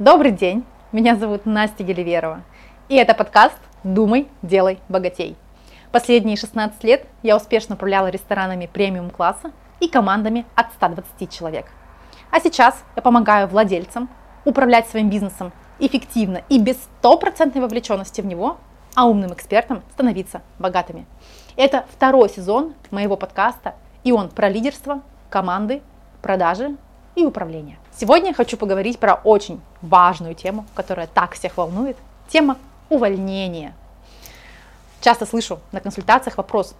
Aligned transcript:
Добрый 0.00 0.32
день, 0.32 0.64
меня 0.90 1.14
зовут 1.14 1.46
Настя 1.46 1.84
Геливерова, 1.84 2.42
и 2.88 2.96
это 2.96 3.14
подкаст 3.14 3.56
«Думай, 3.84 4.26
делай, 4.42 4.80
богатей». 4.88 5.36
Последние 5.92 6.36
16 6.36 6.82
лет 6.82 7.06
я 7.22 7.36
успешно 7.36 7.76
управляла 7.76 8.08
ресторанами 8.08 8.66
премиум-класса 8.66 9.52
и 9.78 9.86
командами 9.86 10.46
от 10.56 10.72
120 10.72 11.30
человек. 11.30 11.66
А 12.32 12.40
сейчас 12.40 12.82
я 12.96 13.02
помогаю 13.02 13.46
владельцам 13.46 14.08
управлять 14.44 14.88
своим 14.88 15.10
бизнесом 15.10 15.52
эффективно 15.78 16.42
и 16.48 16.58
без 16.58 16.76
стопроцентной 16.98 17.62
вовлеченности 17.62 18.20
в 18.20 18.26
него, 18.26 18.56
а 18.96 19.06
умным 19.06 19.32
экспертам 19.32 19.84
становиться 19.92 20.42
богатыми. 20.58 21.06
Это 21.54 21.86
второй 21.92 22.28
сезон 22.30 22.74
моего 22.90 23.16
подкаста, 23.16 23.76
и 24.02 24.10
он 24.10 24.30
про 24.30 24.48
лидерство, 24.48 25.02
команды, 25.30 25.82
продажи 26.20 26.76
и 27.14 27.24
управление. 27.24 27.78
Сегодня 27.96 28.28
я 28.28 28.34
хочу 28.34 28.56
поговорить 28.56 28.98
про 28.98 29.14
очень 29.14 29.60
важную 29.82 30.34
тему, 30.34 30.66
которая 30.74 31.06
так 31.06 31.34
всех 31.34 31.56
волнует. 31.56 31.96
Тема 32.28 32.58
увольнения. 32.88 33.74
Часто 35.00 35.26
слышу 35.26 35.60
на 35.72 35.80
консультациях 35.80 36.36
вопрос, 36.38 36.74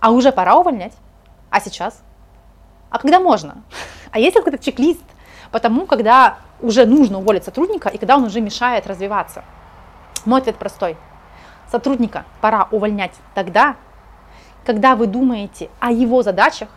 а 0.00 0.10
уже 0.10 0.32
пора 0.32 0.56
увольнять? 0.56 0.92
А 1.50 1.60
сейчас? 1.60 2.02
А 2.90 2.98
когда 2.98 3.20
можно? 3.20 3.62
А 4.10 4.18
есть 4.18 4.34
ли 4.34 4.42
какой-то 4.42 4.62
чек-лист 4.62 5.02
по 5.50 5.60
тому, 5.60 5.86
когда 5.86 6.38
уже 6.60 6.84
нужно 6.84 7.18
уволить 7.18 7.44
сотрудника 7.44 7.88
и 7.88 7.98
когда 7.98 8.16
он 8.16 8.24
уже 8.24 8.40
мешает 8.40 8.86
развиваться? 8.86 9.44
Мой 10.24 10.40
ответ 10.40 10.56
простой. 10.56 10.96
Сотрудника 11.70 12.24
пора 12.40 12.68
увольнять 12.72 13.14
тогда, 13.34 13.76
когда 14.64 14.96
вы 14.96 15.06
думаете 15.06 15.70
о 15.78 15.92
его 15.92 16.22
задачах 16.22 16.68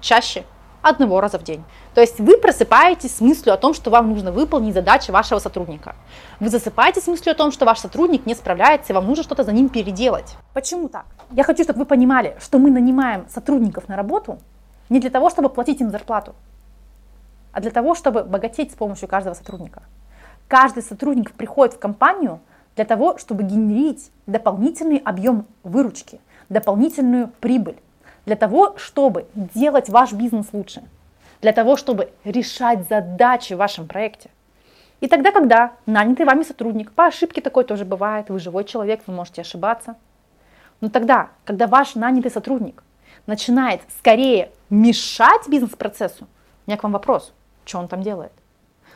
чаще 0.00 0.44
одного 0.82 1.20
раза 1.20 1.38
в 1.38 1.44
день. 1.44 1.64
То 1.94 2.00
есть 2.00 2.18
вы 2.18 2.36
просыпаетесь 2.36 3.16
с 3.16 3.20
мыслью 3.20 3.54
о 3.54 3.56
том, 3.56 3.72
что 3.72 3.90
вам 3.90 4.10
нужно 4.10 4.32
выполнить 4.32 4.74
задачи 4.74 5.10
вашего 5.10 5.38
сотрудника. 5.38 5.94
Вы 6.40 6.48
засыпаетесь 6.48 7.04
с 7.04 7.06
мыслью 7.06 7.32
о 7.32 7.36
том, 7.36 7.52
что 7.52 7.64
ваш 7.64 7.78
сотрудник 7.78 8.26
не 8.26 8.34
справляется, 8.34 8.92
и 8.92 8.94
вам 8.94 9.06
нужно 9.06 9.22
что-то 9.22 9.44
за 9.44 9.52
ним 9.52 9.68
переделать. 9.68 10.36
Почему 10.52 10.88
так? 10.88 11.06
Я 11.30 11.44
хочу, 11.44 11.62
чтобы 11.62 11.80
вы 11.80 11.86
понимали, 11.86 12.36
что 12.40 12.58
мы 12.58 12.70
нанимаем 12.70 13.26
сотрудников 13.28 13.88
на 13.88 13.96
работу 13.96 14.38
не 14.88 15.00
для 15.00 15.10
того, 15.10 15.30
чтобы 15.30 15.48
платить 15.48 15.80
им 15.80 15.90
зарплату, 15.90 16.34
а 17.52 17.60
для 17.60 17.70
того, 17.70 17.94
чтобы 17.94 18.24
богатеть 18.24 18.72
с 18.72 18.74
помощью 18.74 19.08
каждого 19.08 19.34
сотрудника. 19.34 19.82
Каждый 20.48 20.82
сотрудник 20.82 21.32
приходит 21.32 21.74
в 21.74 21.78
компанию 21.78 22.40
для 22.76 22.84
того, 22.84 23.18
чтобы 23.18 23.42
генерить 23.42 24.10
дополнительный 24.26 24.98
объем 24.98 25.46
выручки, 25.62 26.20
дополнительную 26.48 27.28
прибыль 27.40 27.76
для 28.26 28.36
того, 28.36 28.74
чтобы 28.76 29.26
делать 29.34 29.88
ваш 29.88 30.12
бизнес 30.12 30.46
лучше, 30.52 30.82
для 31.40 31.52
того, 31.52 31.76
чтобы 31.76 32.12
решать 32.24 32.88
задачи 32.88 33.54
в 33.54 33.58
вашем 33.58 33.86
проекте. 33.86 34.30
И 35.00 35.08
тогда, 35.08 35.32
когда 35.32 35.72
нанятый 35.86 36.24
вами 36.24 36.44
сотрудник, 36.44 36.92
по 36.92 37.06
ошибке 37.06 37.40
такой 37.40 37.64
тоже 37.64 37.84
бывает, 37.84 38.30
вы 38.30 38.38
живой 38.38 38.64
человек, 38.64 39.02
вы 39.06 39.14
можете 39.14 39.40
ошибаться, 39.40 39.96
но 40.80 40.88
тогда, 40.88 41.30
когда 41.44 41.66
ваш 41.66 41.94
нанятый 41.94 42.30
сотрудник 42.30 42.84
начинает 43.26 43.80
скорее 43.98 44.50
мешать 44.70 45.48
бизнес-процессу, 45.48 46.24
у 46.66 46.70
меня 46.70 46.76
к 46.76 46.82
вам 46.82 46.92
вопрос, 46.92 47.32
что 47.64 47.78
он 47.78 47.88
там 47.88 48.02
делает? 48.02 48.32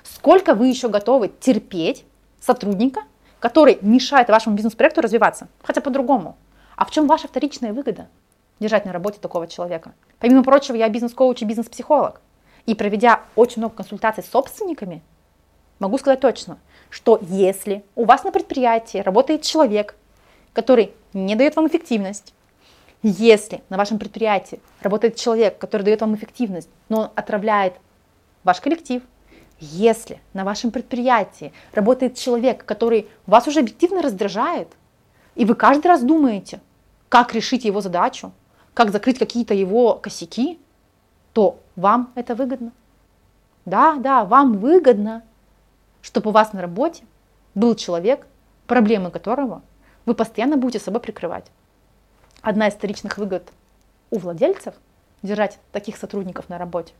Сколько 0.05 0.55
вы 0.55 0.69
еще 0.69 0.89
готовы 0.89 1.29
терпеть 1.29 2.05
сотрудника, 2.41 3.03
который 3.41 3.79
мешает 3.83 4.29
вашему 4.29 4.55
бизнес-проекту 4.57 5.01
развиваться? 5.01 5.49
Хотя 5.63 5.81
по-другому. 5.81 6.37
А 6.77 6.85
в 6.85 6.91
чем 6.91 7.07
ваша 7.07 7.27
вторичная 7.27 7.73
выгода? 7.73 8.09
Держать 8.61 8.85
на 8.85 8.93
работе 8.93 9.19
такого 9.21 9.47
человека. 9.47 9.95
Помимо 10.19 10.43
прочего, 10.43 10.77
я 10.77 10.89
бизнес-коуч 10.89 11.43
и 11.43 11.45
бизнес-психолог. 11.45 12.21
И 12.67 12.75
проведя 12.75 13.23
очень 13.37 13.61
много 13.61 13.77
консультаций 13.77 14.25
с 14.25 14.31
собственниками, 14.31 15.03
могу 15.79 15.98
сказать 15.98 16.21
точно, 16.21 16.59
что 16.91 17.19
если 17.23 17.85
у 17.95 18.05
вас 18.05 18.25
на 18.25 18.33
предприятии 18.33 18.98
работает 18.98 19.43
человек, 19.43 19.95
который 20.53 20.93
не 21.13 21.37
дает 21.37 21.55
вам 21.57 21.69
эффективность, 21.69 22.35
если 23.03 23.63
на 23.69 23.77
вашем 23.77 23.98
предприятии 23.98 24.61
работает 24.80 25.17
человек, 25.17 25.59
который 25.59 25.83
дает 25.83 26.01
вам 26.01 26.14
эффективность, 26.14 26.69
но 26.89 27.03
он 27.03 27.11
отравляет 27.14 27.75
ваш 28.42 28.61
коллектив, 28.61 29.03
если 29.61 30.20
на 30.33 30.45
вашем 30.45 30.70
предприятии 30.70 31.53
работает 31.73 32.17
человек, 32.17 32.64
который 32.64 33.09
вас 33.27 33.47
уже 33.47 33.61
объективно 33.61 34.03
раздражает, 34.03 34.69
и 35.35 35.45
вы 35.45 35.55
каждый 35.55 35.86
раз 35.86 36.03
думаете, 36.03 36.61
как 37.09 37.35
решить 37.35 37.64
его 37.64 37.80
задачу, 37.80 38.33
как 38.77 38.92
закрыть 38.92 39.19
какие-то 39.19 39.55
его 39.55 39.95
косяки, 39.95 40.61
то 41.33 41.59
вам 41.77 42.13
это 42.14 42.35
выгодно. 42.35 42.73
Да, 43.64 43.95
да, 43.95 44.27
вам 44.27 44.59
выгодно, 44.59 45.23
чтобы 46.03 46.29
у 46.29 46.33
вас 46.35 46.53
на 46.53 46.61
работе 46.61 47.05
был 47.55 47.75
человек, 47.75 48.27
проблемы 48.67 49.11
которого 49.11 49.63
вы 50.05 50.13
постоянно 50.13 50.59
будете 50.59 50.85
собой 50.85 51.01
прикрывать. 51.01 51.47
Одна 52.42 52.69
из 52.69 52.75
вторичных 52.75 53.17
выгод 53.17 53.51
у 54.11 54.19
владельцев 54.19 54.75
держать 55.23 55.59
таких 55.73 55.97
сотрудников 55.97 56.51
на 56.51 56.59
работе 56.59 56.92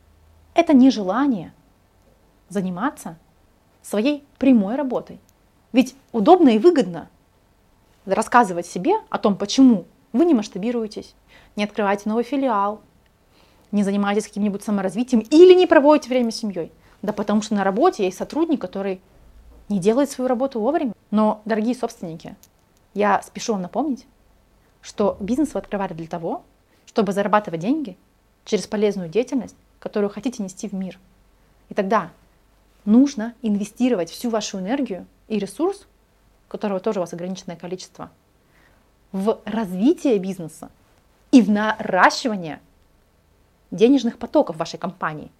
–это 0.54 0.72
нежелание 0.72 1.52
заниматься 2.48 3.18
своей 3.82 4.24
прямой 4.38 4.76
работой. 4.76 5.20
Ведь 5.72 5.94
удобно 6.12 6.48
и 6.48 6.58
выгодно 6.58 7.10
рассказывать 8.06 8.64
себе 8.64 8.94
о 9.10 9.18
том, 9.18 9.36
почему 9.36 9.84
вы 10.12 10.24
не 10.24 10.34
масштабируетесь, 10.34 11.14
не 11.56 11.64
открываете 11.64 12.08
новый 12.08 12.24
филиал, 12.24 12.80
не 13.72 13.82
занимаетесь 13.82 14.26
каким-нибудь 14.26 14.62
саморазвитием 14.62 15.20
или 15.20 15.54
не 15.54 15.66
проводите 15.66 16.08
время 16.08 16.30
с 16.30 16.36
семьей. 16.36 16.72
Да 17.02 17.12
потому 17.12 17.42
что 17.42 17.54
на 17.54 17.64
работе 17.64 18.04
есть 18.04 18.18
сотрудник, 18.18 18.60
который 18.60 19.00
не 19.68 19.78
делает 19.78 20.10
свою 20.10 20.28
работу 20.28 20.60
вовремя. 20.60 20.92
Но, 21.10 21.42
дорогие 21.44 21.74
собственники, 21.74 22.36
я 22.94 23.22
спешу 23.22 23.52
вам 23.52 23.62
напомнить, 23.62 24.06
что 24.80 25.16
бизнес 25.20 25.54
вы 25.54 25.60
открывали 25.60 25.92
для 25.92 26.06
того, 26.06 26.42
чтобы 26.86 27.12
зарабатывать 27.12 27.60
деньги 27.60 27.96
через 28.44 28.66
полезную 28.66 29.08
деятельность, 29.08 29.56
которую 29.78 30.10
хотите 30.10 30.42
нести 30.42 30.68
в 30.68 30.72
мир. 30.72 30.98
И 31.68 31.74
тогда 31.74 32.10
нужно 32.84 33.34
инвестировать 33.42 34.10
всю 34.10 34.30
вашу 34.30 34.58
энергию 34.58 35.06
и 35.28 35.38
ресурс, 35.38 35.86
которого 36.48 36.80
тоже 36.80 37.00
у 37.00 37.02
вас 37.02 37.12
ограниченное 37.12 37.56
количество, 37.56 38.10
в 39.12 39.40
развитие 39.44 40.18
бизнеса 40.18 40.70
и 41.30 41.42
в 41.42 41.50
наращивание 41.50 42.60
денежных 43.70 44.18
потоков 44.18 44.56
вашей 44.56 44.78
компании, 44.78 45.30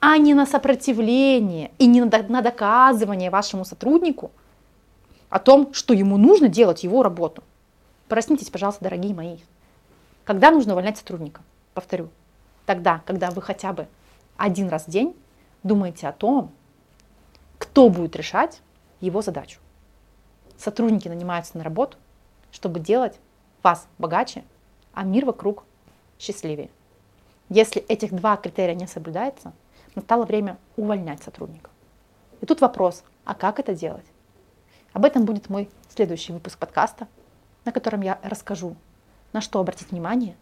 а 0.00 0.16
не 0.18 0.34
на 0.34 0.46
сопротивление 0.46 1.70
и 1.78 1.86
не 1.86 2.02
на 2.02 2.42
доказывание 2.42 3.30
вашему 3.30 3.64
сотруднику 3.64 4.30
о 5.30 5.38
том, 5.38 5.72
что 5.72 5.94
ему 5.94 6.16
нужно 6.16 6.48
делать 6.48 6.84
его 6.84 7.02
работу. 7.02 7.42
Проснитесь, 8.08 8.50
пожалуйста, 8.50 8.84
дорогие 8.84 9.14
мои. 9.14 9.38
Когда 10.24 10.50
нужно 10.50 10.72
увольнять 10.72 10.98
сотрудника? 10.98 11.42
Повторю. 11.74 12.08
Тогда, 12.66 13.02
когда 13.04 13.30
вы 13.30 13.42
хотя 13.42 13.72
бы 13.72 13.86
один 14.36 14.68
раз 14.68 14.86
в 14.86 14.90
день 14.90 15.14
думаете 15.62 16.08
о 16.08 16.12
том, 16.12 16.50
кто 17.58 17.88
будет 17.88 18.16
решать 18.16 18.60
его 19.00 19.22
задачу. 19.22 19.58
Сотрудники 20.56 21.08
нанимаются 21.08 21.56
на 21.58 21.64
работу 21.64 21.96
чтобы 22.54 22.78
делать 22.78 23.18
вас 23.64 23.88
богаче, 23.98 24.44
а 24.92 25.02
мир 25.02 25.26
вокруг 25.26 25.64
счастливее. 26.20 26.70
Если 27.48 27.82
этих 27.82 28.14
два 28.14 28.36
критерия 28.36 28.76
не 28.76 28.86
соблюдается, 28.86 29.52
настало 29.96 30.24
время 30.24 30.56
увольнять 30.76 31.22
сотрудников. 31.22 31.72
И 32.40 32.46
тут 32.46 32.60
вопрос, 32.60 33.02
а 33.24 33.34
как 33.34 33.58
это 33.58 33.74
делать? 33.74 34.06
Об 34.92 35.04
этом 35.04 35.24
будет 35.24 35.50
мой 35.50 35.68
следующий 35.88 36.32
выпуск 36.32 36.56
подкаста, 36.56 37.08
на 37.64 37.72
котором 37.72 38.02
я 38.02 38.20
расскажу, 38.22 38.76
на 39.32 39.40
что 39.40 39.58
обратить 39.58 39.90
внимание 39.90 40.36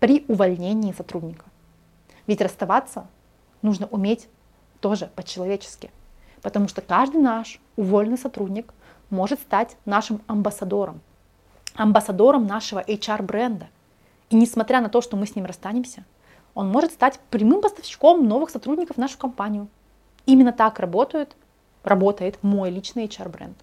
при 0.00 0.24
увольнении 0.26 0.92
сотрудника. 0.92 1.44
Ведь 2.26 2.40
расставаться 2.40 3.06
нужно 3.62 3.86
уметь 3.86 4.28
тоже 4.80 5.08
по-человечески, 5.14 5.92
потому 6.42 6.66
что 6.66 6.82
каждый 6.82 7.20
наш 7.20 7.60
уволенный 7.76 8.18
сотрудник 8.18 8.74
может 9.08 9.38
стать 9.38 9.76
нашим 9.84 10.20
амбассадором, 10.26 11.00
амбассадором 11.74 12.46
нашего 12.46 12.80
HR-бренда. 12.80 13.68
И 14.30 14.36
несмотря 14.36 14.80
на 14.80 14.88
то, 14.88 15.00
что 15.00 15.16
мы 15.16 15.26
с 15.26 15.36
ним 15.36 15.44
расстанемся, 15.44 16.04
он 16.54 16.68
может 16.68 16.92
стать 16.92 17.18
прямым 17.30 17.60
поставщиком 17.60 18.26
новых 18.26 18.50
сотрудников 18.50 18.96
в 18.96 19.00
нашу 19.00 19.18
компанию. 19.18 19.68
Именно 20.26 20.52
так 20.52 20.78
работает, 20.78 21.36
работает 21.82 22.42
мой 22.42 22.70
личный 22.70 23.06
HR-бренд. 23.06 23.56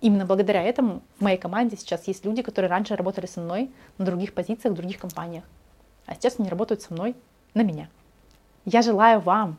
Именно 0.00 0.26
благодаря 0.26 0.62
этому 0.62 1.02
в 1.18 1.22
моей 1.22 1.38
команде 1.38 1.76
сейчас 1.76 2.06
есть 2.06 2.24
люди, 2.24 2.42
которые 2.42 2.70
раньше 2.70 2.94
работали 2.94 3.26
со 3.26 3.40
мной 3.40 3.70
на 3.96 4.04
других 4.04 4.32
позициях, 4.32 4.74
в 4.74 4.76
других 4.76 4.98
компаниях. 4.98 5.44
А 6.06 6.14
сейчас 6.14 6.38
они 6.38 6.48
работают 6.48 6.82
со 6.82 6.92
мной 6.94 7.16
на 7.54 7.62
меня. 7.62 7.88
Я 8.64 8.82
желаю 8.82 9.20
вам 9.20 9.58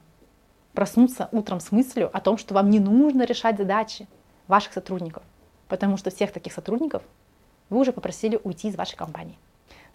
проснуться 0.74 1.28
утром 1.32 1.60
с 1.60 1.72
мыслью 1.72 2.10
о 2.16 2.22
том, 2.22 2.38
что 2.38 2.54
вам 2.54 2.70
не 2.70 2.80
нужно 2.80 3.24
решать 3.24 3.58
задачи 3.58 4.08
ваших 4.48 4.72
сотрудников, 4.74 5.24
потому 5.68 5.98
что 5.98 6.10
всех 6.10 6.32
таких 6.32 6.54
сотрудников 6.54 7.04
вы 7.70 7.80
уже 7.80 7.92
попросили 7.92 8.40
уйти 8.44 8.68
из 8.70 8.76
вашей 8.76 8.96
компании. 8.96 9.38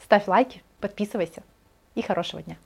Ставь 0.03 0.29
лайки, 0.29 0.63
подписывайся 0.81 1.43
и 1.95 2.03
хорошего 2.03 2.43
дня. 2.43 2.57